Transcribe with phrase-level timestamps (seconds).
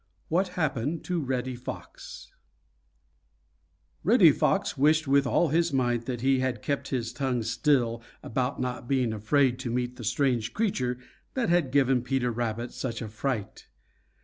[0.01, 2.31] XI WHAT HAPPENED TO REDDY FOX
[4.03, 8.59] Reddy Fox wished with all his might that he had kept his tongue still about
[8.59, 10.97] not being afraid to meet the strange creature
[11.35, 13.67] that had given Peter Rabbit such a fright.